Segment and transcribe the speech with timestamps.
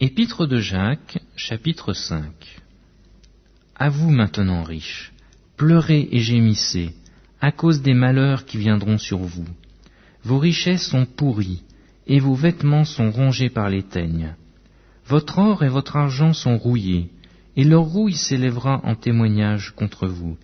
[0.00, 2.30] Épître de Jacques, chapitre 5
[3.74, 5.12] À vous maintenant, riches,
[5.56, 6.94] pleurez et gémissez,
[7.40, 9.48] à cause des malheurs qui viendront sur vous.
[10.22, 11.64] Vos richesses sont pourries,
[12.06, 14.36] et vos vêtements sont rongés par les teignes.
[15.08, 17.10] Votre or et votre argent sont rouillés,
[17.56, 20.36] et leur rouille s'élèvera en témoignage contre vous,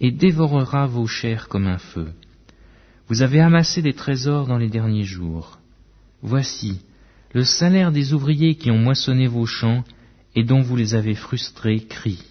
[0.00, 2.12] et dévorera vos chairs comme un feu.
[3.08, 5.58] Vous avez amassé des trésors dans les derniers jours.
[6.22, 6.80] Voici,
[7.32, 9.84] le salaire des ouvriers qui ont moissonné vos champs
[10.34, 12.22] et dont vous les avez frustrés crie,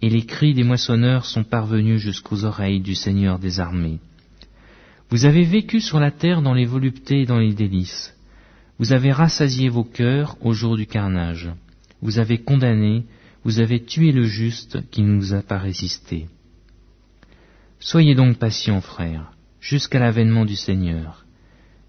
[0.00, 3.98] et les cris des moissonneurs sont parvenus jusqu'aux oreilles du Seigneur des armées.
[5.10, 8.14] Vous avez vécu sur la terre dans les voluptés et dans les délices.
[8.78, 11.50] Vous avez rassasié vos cœurs au jour du carnage.
[12.00, 13.04] Vous avez condamné,
[13.44, 16.26] vous avez tué le juste qui ne nous a pas résisté.
[17.80, 21.24] Soyez donc patients, frères, jusqu'à l'avènement du Seigneur.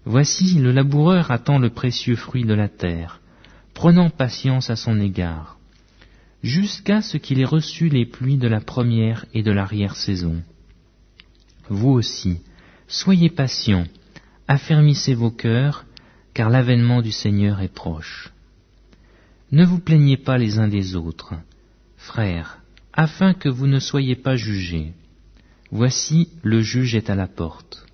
[0.04, 3.20] Voici, le laboureur attend le précieux fruit de la terre,
[3.74, 5.58] prenant patience à son égard,
[6.42, 10.42] jusqu'à ce qu'il ait reçu les pluies de la première et de l'arrière-saison.
[11.68, 12.40] Vous aussi,
[12.88, 13.84] soyez patients,
[14.48, 15.84] affermissez vos cœurs,
[16.32, 18.32] car l'avènement du Seigneur est proche.
[19.52, 21.34] Ne vous plaignez pas les uns des autres,
[21.96, 22.60] frères,
[22.92, 24.92] afin que vous ne soyez pas jugés.
[25.70, 27.86] Voici, le juge est à la porte.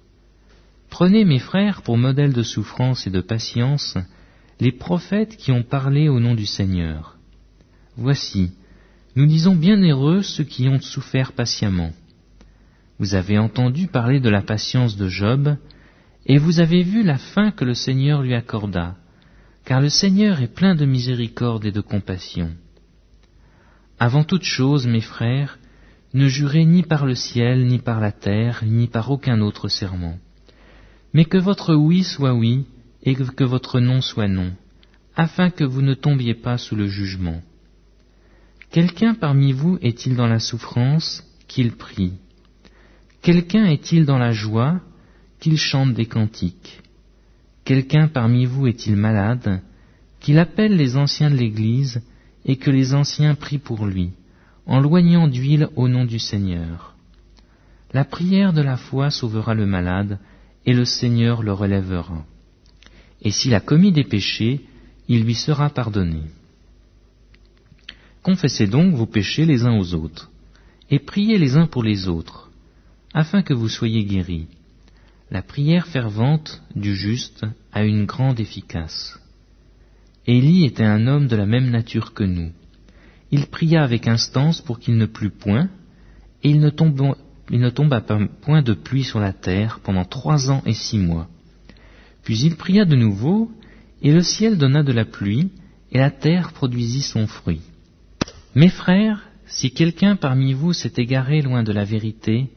[0.98, 3.98] Prenez, mes frères, pour modèle de souffrance et de patience,
[4.60, 7.18] les prophètes qui ont parlé au nom du Seigneur.
[7.98, 8.52] Voici,
[9.14, 11.90] nous disons bien heureux ceux qui ont souffert patiemment.
[12.98, 15.58] Vous avez entendu parler de la patience de Job,
[16.24, 18.96] et vous avez vu la fin que le Seigneur lui accorda,
[19.66, 22.52] car le Seigneur est plein de miséricorde et de compassion.
[23.98, 25.58] Avant toute chose, mes frères,
[26.14, 30.16] ne jurez ni par le ciel, ni par la terre, ni par aucun autre serment
[31.16, 32.66] mais que votre oui soit oui
[33.02, 34.52] et que votre non soit non,
[35.16, 37.40] afin que vous ne tombiez pas sous le jugement.
[38.70, 42.12] Quelqu'un parmi vous est-il dans la souffrance Qu'il prie?
[43.22, 44.82] Quelqu'un est-il dans la joie
[45.40, 46.82] Qu'il chante des cantiques?
[47.64, 49.62] Quelqu'un parmi vous est-il malade
[50.20, 52.02] Qu'il appelle les anciens de l'Église
[52.44, 54.10] et que les anciens prient pour lui,
[54.66, 56.94] en loignant d'huile au nom du Seigneur?
[57.94, 60.18] La prière de la foi sauvera le malade,
[60.66, 62.24] et le Seigneur le relèvera.
[63.22, 64.60] Et s'il a commis des péchés,
[65.08, 66.22] il lui sera pardonné.
[68.22, 70.30] Confessez donc vos péchés les uns aux autres,
[70.90, 72.50] et priez les uns pour les autres,
[73.14, 74.48] afin que vous soyez guéris.
[75.30, 79.18] La prière fervente du juste a une grande efficace.
[80.26, 82.50] Élie était un homme de la même nature que nous.
[83.30, 85.68] Il pria avec instance pour qu'il ne plût point,
[86.42, 87.16] et il ne tombe
[87.50, 91.28] il ne tomba point de pluie sur la terre pendant trois ans et six mois.
[92.24, 93.50] Puis il pria de nouveau,
[94.02, 95.50] et le ciel donna de la pluie,
[95.92, 97.60] et la terre produisit son fruit.
[98.54, 102.50] Mes frères, si quelqu'un parmi vous s'est égaré loin de la vérité,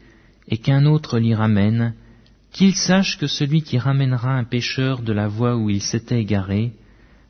[0.48, 1.94] et qu'un autre l'y ramène,
[2.52, 6.74] qu'il sache que celui qui ramènera un pécheur de la voie où il s'était égaré,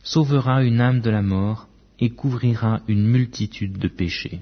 [0.02, 1.68] sauvera une âme de la mort,
[2.00, 4.40] et couvrira une multitude de péchés.